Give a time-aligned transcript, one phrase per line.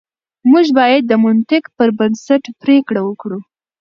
[0.51, 3.39] موږ بايد د منطق پر بنسټ پرېکړه وکړو.